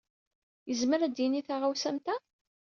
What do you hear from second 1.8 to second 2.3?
am ta?